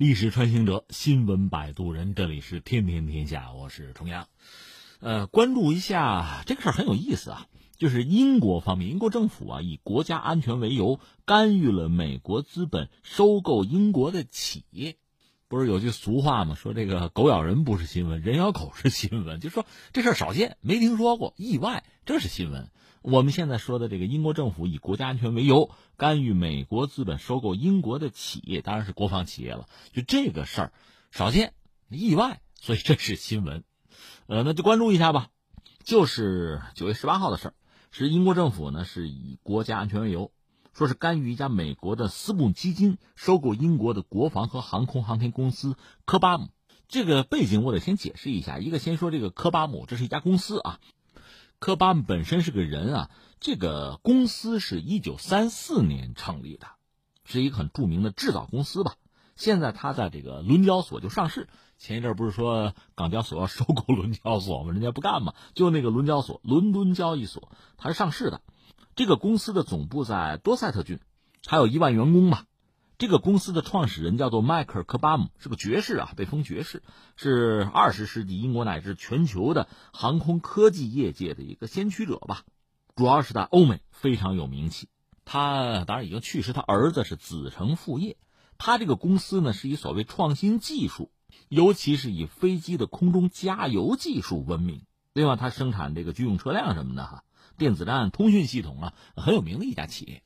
[0.00, 4.28] 历史穿行者，新闻摆渡人，这里是天天天下，我是重阳。
[4.98, 14.96] 呃，关注一下这个事儿很有意思啊，就是英国方面，英国政府啊以国家安全为由，干预了美国资本收购英国的企业。
[15.48, 16.54] 不是有句俗话吗？
[16.54, 19.38] 说这个狗咬人不是新闻，人咬狗是新闻。
[19.38, 22.70] 就说这事儿少见，没听说过，意外，这是新闻。
[23.02, 29.66] 我们现在说的这个英国政府以国家安全为由干预美国资本收购英国的企业，当然是国防企业了。
[29.92, 30.72] 就这个事儿
[31.10, 31.54] 少见，
[31.88, 33.64] 意外，所以这是新闻。
[34.26, 35.28] 呃，那就关注一下吧。
[35.82, 37.54] 就是九月十八号的事儿，
[37.90, 40.30] 是英国政府呢是以国家安全为由，
[40.74, 46.50] 说是干预一家美国的私募基金收购英国的国防和航空航天公司科巴姆。
[46.86, 50.80] 这个背景我得先解释一下，一个先说这个科巴姆，这是一家公司啊。
[51.60, 56.66] 科巴姆本身是个人啊，这个公司是一九三四年成立的，
[57.22, 58.94] 是一个很著名的制造公司吧。
[59.36, 61.48] 现在他在这个伦交所就上市。
[61.76, 64.72] 前一阵不是说港交所要收购伦交所吗？
[64.72, 68.40] 人家不干嘛，就那个伦交所，伦敦交易所，它是上市的。
[68.96, 70.98] 这个公司的总部在多塞特郡，
[71.46, 72.46] 还有一万员工吧。
[73.00, 76.82] 这个公司的创始人叫做迈克尔·科巴姆，是个爵士啊，被封爵士，
[77.16, 82.42] 是二十世纪英国乃至全球的航空科技业界的一个先驱者吧。
[82.94, 84.90] 主要是在欧美非常有名气。
[85.24, 88.18] 他当然已经去世，他儿子是子承父业。
[88.58, 91.10] 他这个公司呢，是以所谓创新技术，
[91.48, 94.82] 尤其是以飞机的空中加油技术闻名。
[95.14, 97.24] 另外，他生产这个军用车辆什么的哈，
[97.56, 100.22] 电子战、通讯系统啊，很有名的一家企业。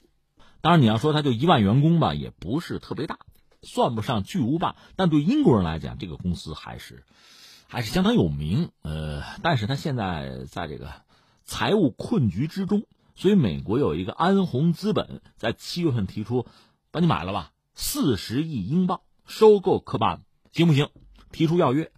[0.64, 3.18] 当然，你要说他就一万员工吧，也不是特别大，
[3.60, 4.76] 算不上巨无霸。
[4.96, 7.04] 但对英国人来讲，这个公司还是
[7.68, 8.70] 还是相当有名。
[8.80, 10.90] 呃，但是他现在在这个
[11.44, 16.46] 财务困局之中，所以美国有一个安红资本在七月份提出，
[16.90, 20.88] 把你买了吧，四十亿英镑收购科巴姆，行不行？
[21.30, 21.92] 提出要约。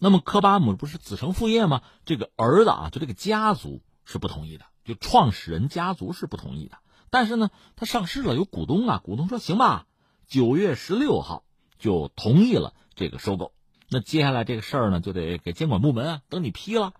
[0.00, 1.82] 那么科巴姆不是子承父业吗？
[2.04, 6.78] 这个儿子啊，就这个家族是不同意的，就创始人家族是不同意的。
[7.10, 9.86] 但是呢，他上市了，有股东啊，股东说行吧，
[10.26, 11.44] 九月十六号
[11.78, 13.52] 就同意了这个收购。
[13.88, 16.92] 那接下来这个事儿呢，就得给监管部门啊，等你批了。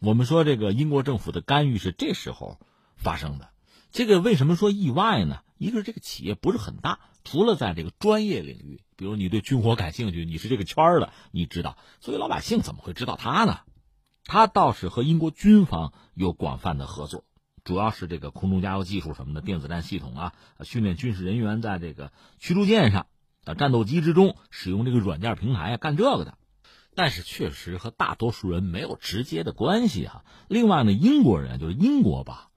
[0.00, 2.58] 我们说这个英国政府的干预是这时候
[2.96, 3.50] 发生的。
[3.92, 5.40] 这个为什么说意外呢？
[5.58, 11.76] 一个是这个企业不是很大，除了在这个专业领域，比如你对军火感兴趣，你是这个圈儿的，你知道。
[12.00, 13.60] 所以老百姓怎么会知道他呢？
[14.24, 17.24] 他倒是和英国军方有广泛的合作。
[17.64, 20.32] 主要是这个空中加油技术什么的，电子战系统啊，
[20.64, 23.06] 训练军事人员在这个驱逐舰上
[23.44, 26.36] 啊，战斗机之中使用这个软件平台啊，干这个的。
[26.94, 30.24] 但是确实和大多数人没有直接的关系哈。
[30.48, 32.48] 另外呢，英国人就是英国吧，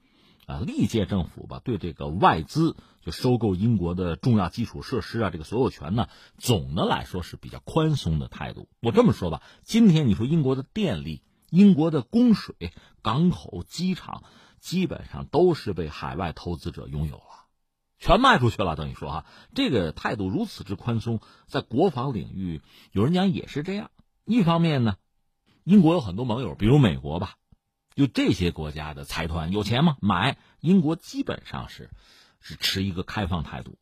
[0.47, 8.67] 啊，历届政府吧，对这个外资就收购英国的重要基础设施啊，这个所有权呢，总的来说是比较宽松的态度。
[8.81, 12.55] 我这么说吧，今天你说英国的电力、英国的供水、
[13.03, 14.23] 港口、机场。
[14.65, 17.45] 基本上都是被海外投资者拥有了，
[17.99, 18.75] 全卖出去了。
[18.75, 23.91] 等于说哈，这个态度如此之宽松，在国防领域，有人讲也是这样。
[24.25, 24.95] 一方面呢，
[25.63, 27.35] 英国有很多盟友，比如美国吧，
[27.93, 31.91] 就这些国家的财团有钱嘛，买英国基本上是
[32.39, 33.77] 是持一个开放态度，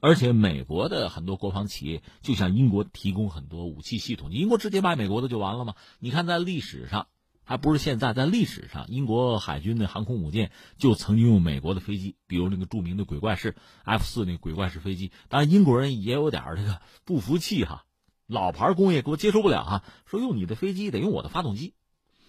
[0.00, 5.74] 而且美国的很多国防企业就向英国提供很多武器系统，英国直接买美国的就完了吗？
[5.98, 7.06] 你看在历史上。
[7.48, 15.12] 还不是现在，在历史上，英国海军的航空母舰就曾经用美国的飞机，比如那个著名的鬼怪式 F 四那鬼怪式飞机。
[15.28, 17.84] 当然，英国人也有点这个不服气哈，
[18.26, 21.74] 老牌工业给我接受不了哈，说用你的飞机得用我的发动机，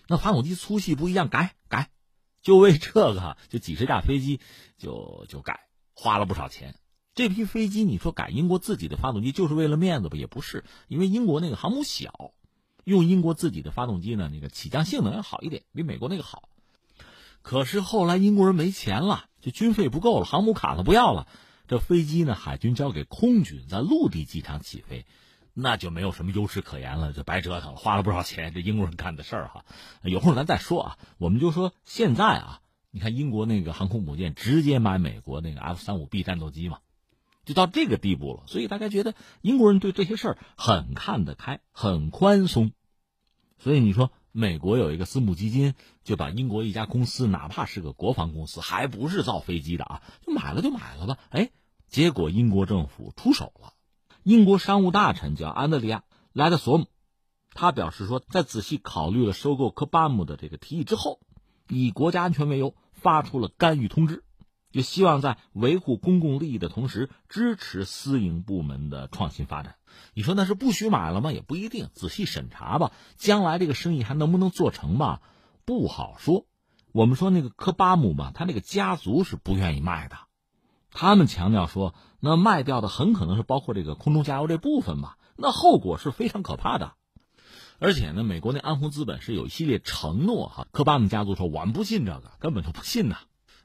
[0.08, 1.90] 那发动机粗细不一样，改改，
[2.44, 4.40] 就为这个就几十架飞机
[4.78, 5.62] 就就改，
[5.96, 6.76] 花了不少钱。
[7.16, 10.16] 这批飞机你说改英国自己的发动机就是为了面子吧？
[10.16, 12.36] 也不是，因为英国那个航母小。
[12.92, 16.48] 用英国自己的发动机呢，那个起降性能要好一点，比美国那个好。
[17.42, 21.28] 可是后来英国人没钱了，就军费不够了，航母卡了不要了，
[21.68, 25.06] 这飞机呢，海军交给空军在陆地机场起飞，
[25.54, 28.54] 那就没有什么优势可言了，就白折腾了，花了不少钱。
[28.54, 29.66] 这英国人干的事儿哈，
[30.04, 30.98] 有空咱再说啊。
[31.18, 36.80] 我们就说现在啊，你看英国那个航空母舰直接买美国那个 F 三五 B 战斗机嘛。
[37.48, 42.74] 就到这个地步了，所以大家觉得英国人对这些事儿很看得开，很宽松。
[43.58, 45.74] 所以你说美国有一个私募基金，
[46.04, 51.18] 就把英国一家公司，哪怕是个国防公司，还不是造飞机的啊，就买了就买了吧。
[51.30, 51.52] 哎，
[51.88, 53.72] 结果英国政府出手了。
[54.24, 56.00] 英国商务大臣叫安德利亚·
[56.34, 56.88] 莱德索姆，
[57.54, 61.22] 他表示说，在仔细考虑了收购科巴姆的这个提议之后，
[61.70, 64.26] 以国家安全为由，发出了干预通知。
[64.72, 69.76] 就希望在维护公共利益的同时，支持私营部门的创新发展。
[70.14, 71.32] 你说那是不许买了吗？
[71.32, 72.92] 也不一定，仔细审查吧。
[73.16, 75.22] 将来这个生意还能不能做成吧？
[75.66, 76.46] 不好说。
[76.92, 80.18] 我们说那个科巴姆吧，他那个家族是不愿意卖的，
[80.92, 86.94] 他们强调说，那卖掉的很可能是包括这个空中加油这部分吧，那后果是非常可怕的。
[87.80, 93.18] 而且呢，美国那安红资本是有一系列承诺哈，科巴姆家族说我们不信这个，根本就不信呐。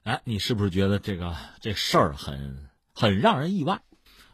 [0.04, 3.82] 哎，你是不是觉得这个这事儿很很让人意外？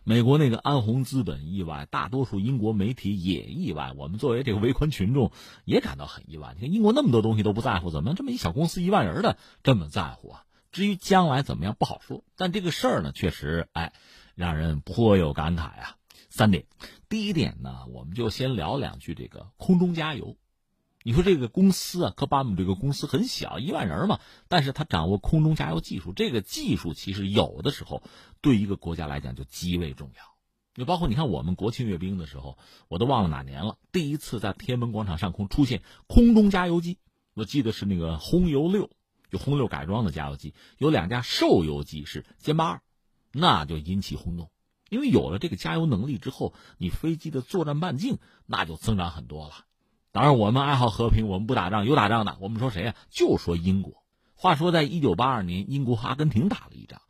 [0.03, 3.93] 美国那个安红资本意外，大多数英国媒体也意外。
[3.95, 5.31] 我们作为这个围观群众
[5.67, 6.55] 也感到很意外。
[6.55, 10.45] 你看英国那么多东西都不在乎，怎么这么一小公司一万人的这么在乎啊？
[10.73, 12.25] 至于将来怎么样不好说。
[12.35, 13.93] 但这个事儿呢，确实哎，
[14.35, 15.97] 让人颇有感慨啊。
[16.31, 16.65] 三点，
[17.11, 20.39] 第一点呢，我们就先聊两句这个空中加油。
[21.05, 28.03] 你说这个公司啊，科巴姆这个公司很小，一万人嘛，但是他掌握空中加油技术，这个技术其实有的时候
[28.41, 30.23] 对一个国家来讲就极为重要。
[30.75, 32.59] 就包括你看我们国庆阅兵的时候，
[32.89, 36.99] 我都忘了哪年了，第一次在天安门广场上空出现空中加油机，
[37.35, 38.91] 我记得是那个轰油六，
[39.31, 42.83] 就轰六改装的加油机，有两架受油机是歼八二，
[43.33, 44.51] 那就引起轰动，
[44.91, 49.65] 因为有了这个加油能力之后，你飞机的作战半径那就增长很多了。
[50.11, 52.37] 当然，我们爱好和平，我们不打仗，有打仗的。
[52.41, 52.95] 我们说谁呀？
[53.11, 54.03] 就说英国。
[54.35, 57.01] 话说，在一九八二年，英国和阿根廷打了一仗，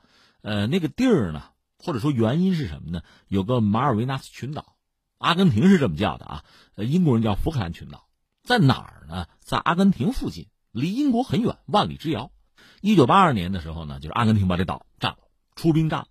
[0.43, 1.43] 呃，那个地儿呢，
[1.79, 3.03] 或者说原因是什么呢？
[3.29, 4.77] 有个马尔维纳斯群岛，
[5.19, 6.45] 阿根廷是这么叫的啊，
[6.77, 8.09] 英国人叫福克兰群岛，
[8.43, 9.27] 在哪儿呢？
[9.41, 12.33] 在阿根廷附近，离英国很远，万里之遥。
[12.81, 15.19] 一九八二年的时候呢，就是阿根廷把这岛占了，
[15.55, 16.09] 出兵占了，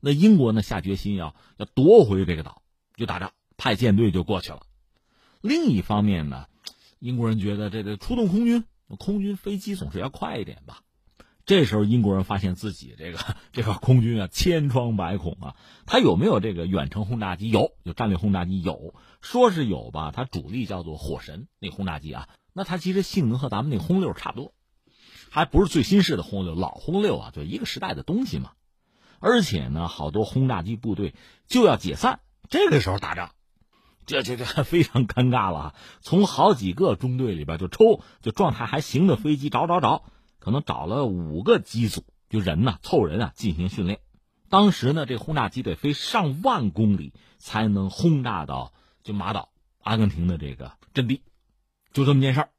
[0.00, 2.62] 那英国呢下决心要要夺回这个岛，
[2.96, 4.62] 就打仗，派舰队就过去了。
[5.40, 6.46] 另一方面呢，
[6.98, 8.64] 英国人觉得这个出动空军，
[8.98, 10.80] 空军飞机总是要快一点吧。
[11.46, 13.18] 这时候英国人发现自己这个
[13.50, 15.56] 这个空军啊千疮百孔啊，
[15.86, 17.48] 他有没有这个远程轰炸机？
[17.48, 20.12] 有，有战略轰炸机有，说是有吧。
[20.14, 24.52] 它主力叫做火神那轰炸机啊，那它其实性能和咱们那轰六差不多，
[25.30, 28.52] 还不是最新式的轰六，老轰六啊，就一个时代的东西嘛。
[29.18, 31.14] 而且呢，好多轰炸机部队
[31.48, 33.32] 就要解散，这个时候打仗。
[34.10, 40.02] 这这这非常尴尬了，从好几个中队里边就抽，就状态还行的飞机找找找，
[40.40, 44.00] 可能找了五个机组，就人呐凑人啊进行训练。
[44.48, 48.72] 当时呢，这轰炸机得飞上万公里才能轰炸到
[49.04, 51.22] 就马岛阿根廷的这个阵地，
[51.92, 52.50] 就这么件事儿。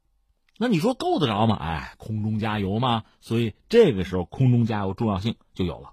[0.56, 1.56] 那你说够得着吗？
[1.56, 3.04] 哎，空中加油吗。
[3.20, 5.92] 所以这个时候空中加油重要性就有了。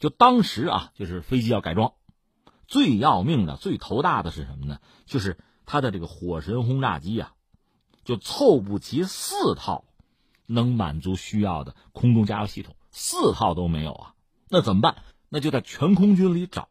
[0.00, 1.94] 就当时啊，就是飞机要改装。
[2.66, 4.80] 最要命的、最头大的是什么呢？
[5.04, 7.34] 就是它的这个火神轰炸机啊，
[8.04, 9.84] 就凑不齐四套
[10.46, 14.14] 能满足需要的空中加油系统，四套都没有啊！
[14.48, 15.02] 那怎么办？
[15.28, 16.68] 那就在全空军里找，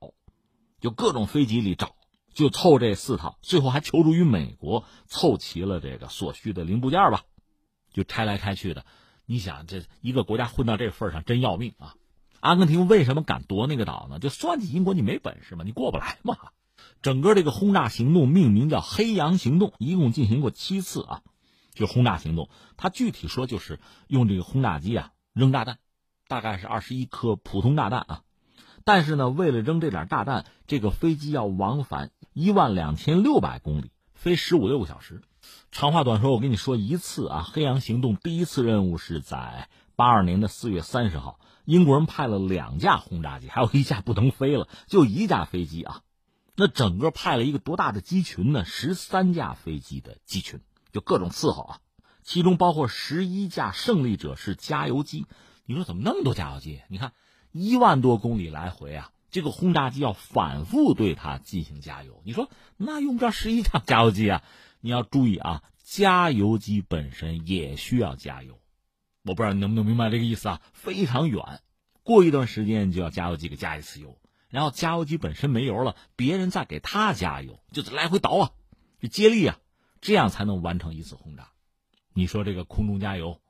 [0.79, 1.95] 就各种飞机里找，
[2.33, 3.37] 就凑这四套。
[3.41, 7.23] 最后还求助于美国，凑齐了这个所需的零部件吧，
[7.91, 8.85] 就拆来拆去的。
[9.25, 11.95] 你想，这一个国家混到这份上，真要命啊！
[12.41, 14.19] 阿根廷为什么敢夺那个岛呢？
[14.19, 15.63] 就算计英国，你没本事嘛？
[15.63, 16.35] 你过不来嘛？
[17.01, 21.21] 整个这个轰炸行动命名叫“黑羊行动”，一共进行过七次啊，
[21.73, 22.49] 就轰炸行动。
[22.77, 25.77] 它具体说就是用这个轰炸机啊扔炸弹，
[26.27, 28.21] 大概是二十一颗普通炸弹啊。
[28.83, 35.21] 但是呢，为了扔这点炸弹，这个飞机要往返一万两千六百公里，飞十五六个小时。
[35.71, 41.39] 长话短说，我跟你说一次啊，黑羊行动第一次任务是在八二年的四月三十号。
[41.71, 46.01] 英国人派了两架轰炸机，还有一架不能飞了，就一架飞机啊。
[46.53, 48.65] 那整个派了一个多大的机群呢？
[48.65, 50.59] 十三架飞机的机群，
[50.91, 51.79] 就各种伺候啊。
[52.23, 55.27] 其中包括十一架胜利者式加油机。
[55.65, 56.81] 你说怎么那么多加油机？
[56.89, 57.13] 你看
[57.53, 62.21] 一万多公里来回啊，这个轰炸机要反复对它进行加油。
[62.25, 64.43] 你说那用不着十一架加油机啊？
[64.81, 68.59] 你要注意啊，加油机本身也需要加油。
[69.23, 70.61] 我不知道你能不能明白这个意思啊？
[70.73, 71.61] 非常远，
[72.03, 74.17] 过一段时间就要加油机给加一次油，
[74.49, 78.51] 然后加油机本身没油了，别人再给他加油，就来回倒啊，
[78.99, 79.59] 就接力啊，
[80.01, 81.51] 这样才能完成一次轰炸。
[82.13, 83.41] 你说这个空中加油，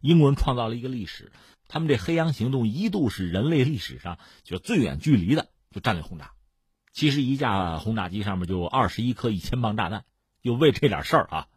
[0.00, 1.30] 英国人创造了一个历史，
[1.68, 6.32] 他们这黑羊行动一度是人类历史上就最远距离的就战略轰炸。
[6.94, 10.04] 其实一架轰炸机上面就二十一颗一千磅炸弹，
[10.42, 11.48] 就为这点事儿啊。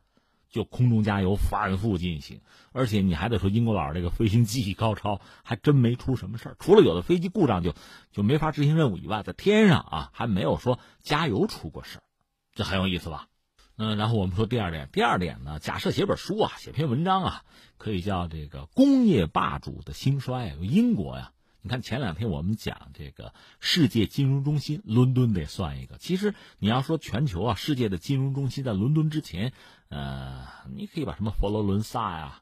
[0.51, 2.41] 就空中加油反复进行，
[2.73, 6.55] 而且你还得说英国佬这个飞行技艺高超，还真没出什么事儿。
[6.59, 7.73] 除了有的飞机故障就
[8.11, 12.03] 就没法执行任务以外，在天上啊还没有说加油出过事儿，
[12.53, 13.27] 这很有意思吧？
[13.77, 17.43] 嗯，然后我们说第二点，第二点呢，假设写本书啊，写篇文章啊，
[17.77, 20.53] 可以叫这个工业霸主的兴衰。
[20.61, 21.31] 英国呀，
[21.63, 25.99] 你看前两天我们讲这个世界金融中心，伦敦得算一个。
[25.99, 29.53] 其实你要说全球啊，世界的金融中心在伦敦之前，
[29.89, 32.41] 呃，你可以把什么佛罗伦萨呀、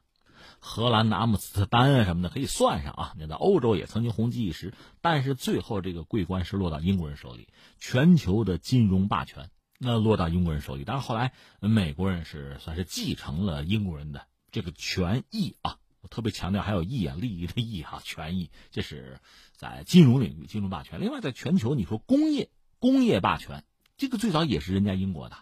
[0.58, 3.14] 荷兰的阿姆斯特丹啊什么的可以算上啊。
[3.18, 4.72] 你在欧洲也曾经红极一时，
[5.02, 7.48] 但是最后这个桂冠是落到英国人手里，
[7.78, 10.84] 全球的金融霸权那落到英国人手里。
[10.86, 15.76] 但是后来美国人是算是继承了英国人的这个权益啊。
[16.02, 19.20] 我特别强调还有益啊，利益的益哈，权益，这是
[19.52, 21.00] 在金融领域金融霸权。
[21.00, 23.64] 另外，在全球，你说工业工业霸权，
[23.98, 25.36] 这个最早也是人家英国的，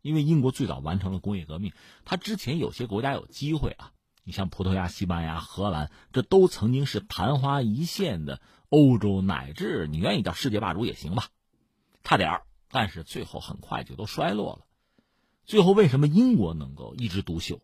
[0.00, 1.72] 因为英国最早完成了工业革命。
[2.04, 11.26] 他之前有些国家有机会啊，你像葡萄牙、西班牙、荷兰，这都曾经是昙花一现的欧洲乃至你愿意叫世界霸主也行吧，
[12.04, 14.64] 差点儿，但是最后很快就都衰落了。
[15.44, 17.60] 最后为什么英国能够一枝独秀？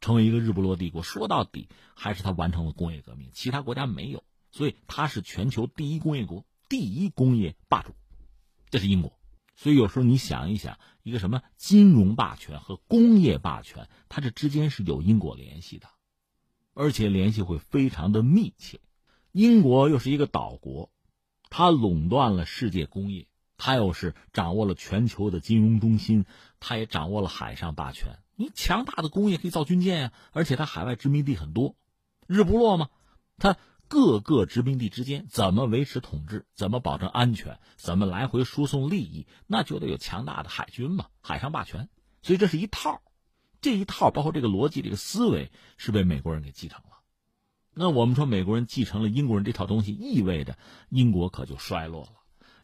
[0.00, 7.94] 成为一个日不落帝国，说到底还是他完成了工业革命，其他国家没有，所以他是全球第一工业国、第一工业霸主，
[8.70, 9.12] 这是英国。
[9.56, 15.86] 所以有时候你想一想，一个什么金融霸权和工业霸权，它这之间是有因果联系的，
[16.72, 18.80] 而且联系会非常的密切。
[19.32, 20.90] 英国又是一个岛国，
[21.50, 23.28] 它垄断了世界工业，
[23.58, 26.24] 它又是掌握了全球的金融中心，
[26.58, 28.18] 它也掌握了海上霸权。
[28.40, 31.76] 你强大的工业可以造军舰呀，而且它海外殖民地很多，
[32.26, 32.88] 日不落嘛。
[33.36, 41.90] 它各个殖民地之间怎么维持统治，怎么保证安全，怎么来回输送利益，那就得有强大的海军嘛，海上霸权。
[42.22, 43.02] 所以这是一套，
[43.60, 47.02] 这一套包括这个逻辑、这个思维是被美国人给继承了。
[47.74, 50.56] 那我们说美国人继承了英国人这套东西，意味着
[50.88, 52.19] 英国可就衰落了。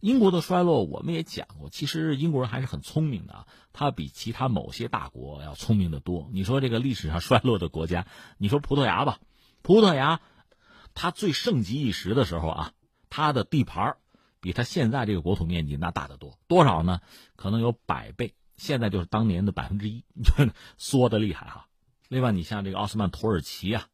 [0.06, 1.68] 英国的衰落，我们也讲过。
[1.68, 6.30] 其实英国人还是很聪明的啊，他比其他某些大国要聪明的多。
[6.32, 8.06] 你说这个历史上衰落的国家，
[8.38, 9.18] 你说葡萄牙吧，
[9.62, 10.20] 葡萄牙，
[10.94, 12.72] 它最盛极一时的时候啊，
[13.10, 13.96] 它的地盘
[14.40, 17.00] 比它现在这个国土面积那大得多，多少呢？
[17.34, 18.36] 可能有百倍。
[18.56, 20.04] 现在就是当年的百分之一，
[20.78, 21.66] 缩的厉害哈。
[22.06, 23.88] 另外，你像这个奥斯曼土耳其啊。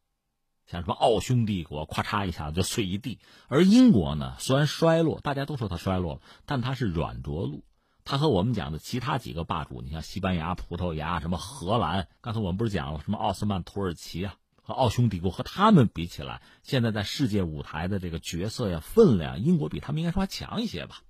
[0.65, 3.19] 像什么奥匈帝国，咔嚓一下子就碎一地。
[3.47, 7.63] 而英国呢，虽然衰落，大家都说它衰落了，但它是软着陆。
[8.05, 21.01] 它和我们讲的其他几个霸主，你像西班牙、葡萄牙、什么荷兰，刚才我们不是讲了什么奥斯曼土耳其啊和奥匈帝国，和他们比起来，现在在世界舞台的这个角色呀、分量，英国比他们应该说还强一些吧。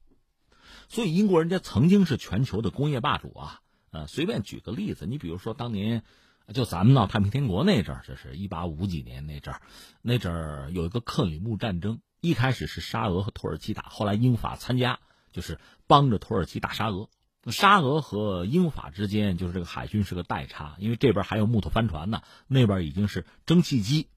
[0.89, 3.61] 所以英国人家曾经是全球的工业霸主啊。
[3.91, 6.03] 呃，随便举个例子，你比如说当年。
[6.51, 9.61] 就咱们闹太平天国那阵儿，就是一八五几年那阵儿，
[10.01, 14.99] 那阵儿有一个克里木战争，一开始是沙俄和土耳其打，后来英法参加，
[15.31, 17.09] 就是帮着土耳其打沙俄。
[17.51, 24.07] 沙俄和英法之间就是这个海军是个代差，因为这边还有木头帆船呢，那边已经是蒸汽机，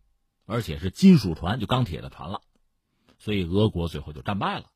[0.46, 2.40] 而且是金属船，就钢铁的船了，
[3.18, 4.66] 所以俄国最后就战败了。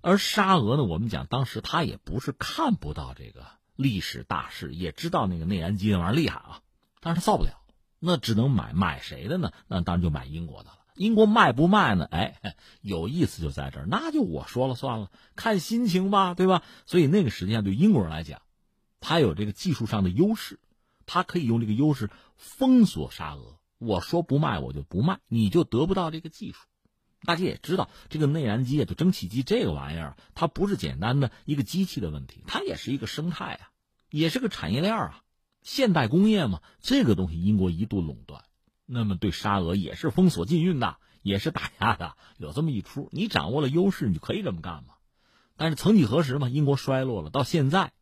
[0.00, 6.60] 而沙俄呢，我们讲当时他也不是看不到这个历史大势，也知道那个内燃机那玩意儿厉害啊。
[7.00, 7.62] 但是他造不了，
[7.98, 9.52] 那只能买买谁的呢？
[9.66, 10.76] 那当然就买英国的了。
[10.96, 12.04] 英国卖不卖呢？
[12.04, 16.62] 哎，有意思就在这儿，那就我说了算了，看心情吧，对吧？
[16.84, 18.42] 所以那个实际上对英国人来讲，
[19.00, 20.58] 他有这个技术上的优势，
[21.06, 23.56] 他可以用这个优势封锁沙俄。
[23.78, 26.66] 我说不卖我就不卖，你就得不到这个技术。
[27.22, 33.70] 大家也知道，这个内燃机啊，就蒸汽机这个玩意儿，它不是简单的一个机器的问题，它也是一个生态啊，
[34.10, 35.22] 也是个产业链啊。
[35.62, 38.44] 现代工业嘛，这个东西英国一度垄断，
[38.86, 43.08] 那么对沙俄也是封锁禁运的，也是打压的，有这么一出。
[43.12, 44.94] 你掌握了优势，你就可以这么干嘛。
[45.56, 47.92] 但是曾几何时嘛，英国衰落了，到现在，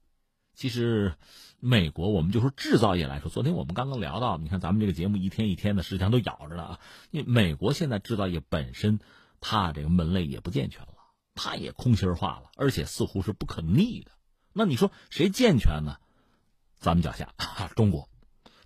[0.54, 1.14] 其实
[1.58, 6.80] 美国，我们就说制造业来说，昨天我们刚刚聊到，你看咱们这个节目一天一天的，实际上都咬着呢啊。
[7.10, 9.00] 因为美国现在制造业本身，
[9.40, 10.94] 它这个门类也不健全了，
[11.34, 14.12] 它也空心化了，而且似乎是不可逆的。
[14.52, 15.96] 那你说谁健全呢？
[16.78, 17.34] 咱们脚下，
[17.74, 18.08] 中国，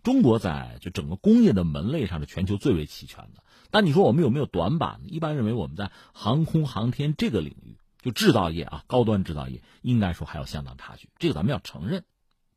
[0.02, 3.42] 中国在就整个工业的门类上是全球最为齐全的。
[3.70, 5.08] 但你说我们有没有短板呢？
[5.08, 12.04] 一般认为我们在航空航天这个领域，就制造业啊，高端制造业，应该说还有相当差距，这个咱们要承认。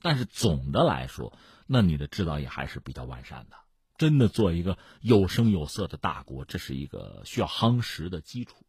[0.01, 1.31] 但是总的来说，
[1.67, 3.55] 那你的制造业还是比较完善的。
[3.97, 8.64] 真的做一个有声有色的大国，这是一个需要夯实的基础。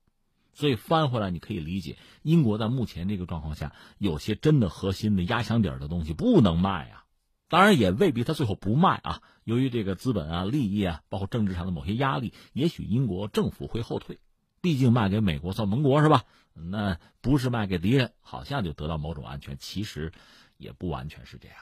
[0.56, 7.04] 所以翻回来，你可以理解，英国在目前这个状况下，有些真的核心的压箱底儿的东西不能卖啊。
[7.48, 9.20] 当然，也未必他最后不卖啊。
[9.44, 14.18] 由于这个资本啊、利益啊，包括政治上的某些压力，也许英国政府会后退。
[14.62, 16.24] 毕竟卖给美国算盟国是吧？
[16.54, 19.58] 那不是卖给敌人，好像就得到某种安全。
[19.58, 20.10] 其实
[20.56, 21.58] 也不完全是这样。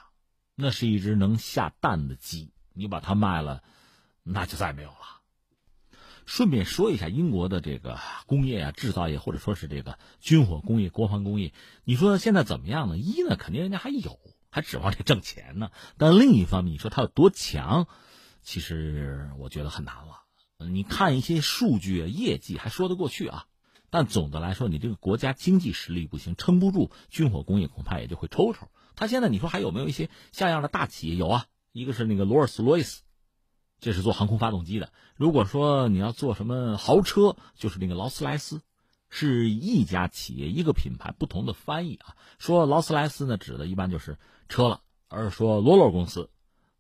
[0.55, 3.65] 那是一只能下蛋的鸡，你把它卖了，
[4.23, 5.14] 那就再没有了。
[6.27, 11.53] 顺便说一下英国的这个工业啊、制造业，或者说是这个军火工业、国防工业，
[11.85, 12.97] 你说现在怎么样呢？
[12.97, 14.19] 一呢，肯定人家还有，
[14.51, 15.71] 还指望这挣钱呢。
[15.99, 17.87] 但另一方面，你说它有多强，
[18.43, 20.23] 其实我觉得很难了。
[20.59, 23.47] 你看一些数据、业绩还说得过去啊，
[23.91, 28.69] 但总的来说，你这个国家经济实力不行，撑不住军火工业，恐怕也就会抽抽。
[28.97, 31.17] 他现在你说还有没有一些像样的大企业？
[31.17, 33.03] 有啊，一个是那个罗尔斯罗伊斯。
[33.85, 34.91] 这是做航空发动机的。
[35.15, 38.63] 如果说你要做什么豪车，就是那个劳斯莱斯，
[39.11, 42.17] 是一家企业一个品牌，不同的翻译啊。
[42.39, 44.17] 说劳斯莱斯呢，指的一般就是
[44.49, 46.31] 车了；而说罗罗公司，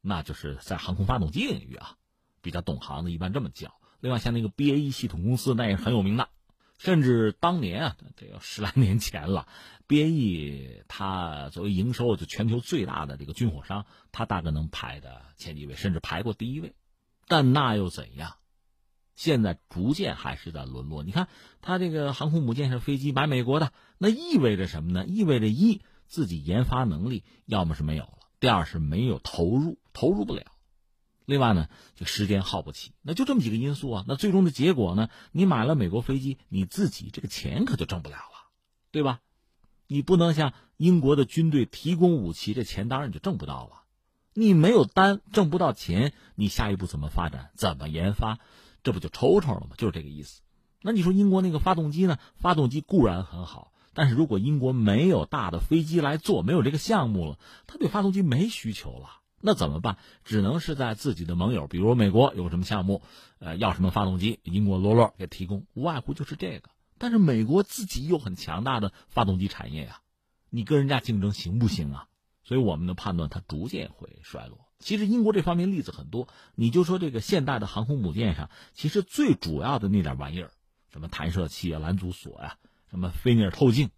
[0.00, 1.96] 那就是在航空发动机领域啊，
[2.40, 3.75] 比较懂行的，一般这么叫。
[4.00, 6.30] 另外像那个 BAE 系统公司，那也是很有名的。
[6.78, 9.46] 甚至当年啊，得有十来年前了
[9.88, 16.75] ，BAE 它作为营收就全球最大的这个军火商，它大概能排的前几位，甚至排过第一位。
[17.28, 18.37] 但那又怎样？
[19.14, 21.04] 现在逐渐还是在沦落。
[21.04, 21.28] 你看，
[21.61, 25.07] 他这个航空母舰上飞机买美国的，那意味着什么呢？
[25.07, 30.43] 意味着一自己研发能力要么是没有了，第二是没有投入，投入不了。
[31.26, 32.93] 另外呢，就时间耗不起。
[33.02, 34.04] 那就这么几个因素啊。
[34.09, 35.09] 那最终的结果呢？
[35.31, 38.50] 你买了美国飞机，你自己这个钱可就挣不了了，
[38.90, 39.21] 对吧？
[39.87, 43.83] 你不能向英国的军队提供武器，这钱当然就挣不到了。
[44.34, 47.50] 你没有单挣不到钱，你下一步怎么发展？
[47.54, 48.40] 怎么研发？
[48.82, 49.76] 这不就抽抽了吗？
[49.78, 50.42] 就是这个意思。
[50.82, 52.18] 那你说英国那个发动机呢？
[52.34, 59.98] 发动机固然很好，但是如果英国没有大的飞机来做，没有这个项目了，他对发动机没需求了，那怎么办？
[60.24, 63.02] 只能是在自己的盟友，比如美国有什么项目，
[63.38, 66.70] 呃，要什么发动机，英国罗罗给提供，无外乎就是这个。
[66.98, 70.00] 但是美国自己有很强大的发动机产业呀，
[70.50, 72.08] 你跟人家竞争行不行啊？
[72.44, 74.68] 所以我们的判断，它逐渐会衰落。
[74.78, 80.50] 其实英国这方面例子很多，你就说这个现代的航空母舰上，其实最主要的那点玩意儿，
[80.92, 82.58] 什么弹射器啊、拦阻索呀、
[82.90, 83.90] 什么菲涅尔透镜，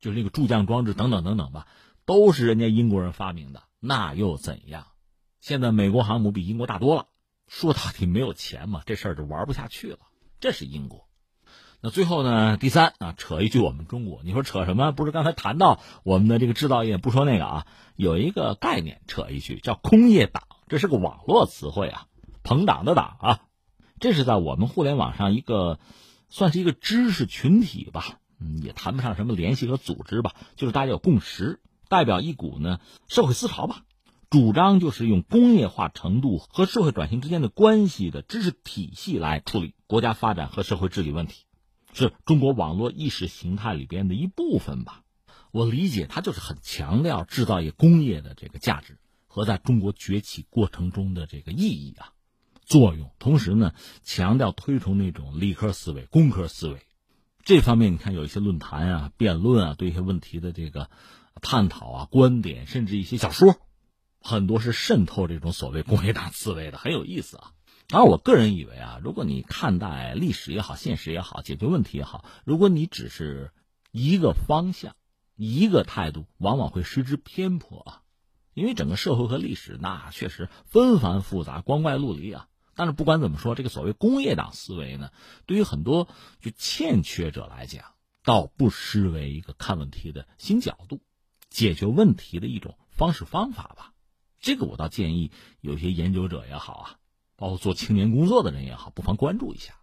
[0.00, 1.66] 就是那个助降装置等等等等吧，
[2.04, 3.62] 都是人家英国人发明的。
[3.80, 4.86] 那又怎样？
[5.40, 7.08] 现在美国航母比英国大多了，
[7.46, 9.98] 说到底没有钱嘛，这事儿就玩不下去了。
[10.40, 11.08] 这是英国。
[11.84, 12.56] 那最后呢？
[12.56, 14.92] 第三啊，扯一句我们中国，你说扯什么？
[14.92, 22.06] 不是刚才谈到我们的这个制造业，不说那个啊，有一个概念扯一句，叫工业党，这是个网络词汇啊，
[22.42, 23.40] 朋党的党啊，
[24.00, 25.78] 这是在我们互联网上一个
[26.30, 33.82] 算是一个知识群体吧，嗯，也谈不上什么联系和组织吧，就是大家有共识，代表一股呢社会思潮吧，
[34.30, 41.44] 主张就是用工业化程度和社会转型之间的关系的知识体系来处理国家发展和社会治理问题。
[41.94, 45.02] 是中国网络意识形态里边的一部分吧，
[45.52, 52.12] 我理解它就是很强调制造业工业的这个价值和在中国崛起过程中的这个意义啊
[52.64, 56.80] 作用，同时呢强调推崇那种理科思维、工科思维。
[57.44, 60.90] 这方面你看有一些论坛啊、辩论啊，对一些问题的这个
[61.42, 63.56] 探讨啊、观点，甚至一些小说，
[64.20, 67.52] 很多是渗透这种所谓工业党思维的，很有意思啊。
[67.90, 73.52] 而我个人以为啊，如果你看待历史也好，现实也好，解决问题也好，如果你只是
[73.92, 74.96] 一个方向、
[75.36, 78.02] 一个态度，往往会失之偏颇啊。
[78.54, 82.48] 因为整个社会和历史那确实纷繁复杂、光怪陆离啊。
[82.74, 85.10] 但是不管怎么说，这个所谓工业党思维呢，
[85.44, 86.08] 对于很多
[86.40, 87.84] 就欠缺者来讲，
[88.24, 91.00] 倒不失为一个看问题的新角度、
[91.50, 93.92] 解决问题的一种方式方法吧。
[94.40, 96.96] 这个我倒建议有些研究者也好啊。
[97.36, 99.74] 包括做青年工作的人也好，不妨关注一下。